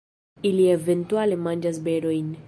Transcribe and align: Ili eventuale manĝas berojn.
Ili 0.51 0.63
eventuale 0.75 1.37
manĝas 1.49 1.81
berojn. 1.89 2.33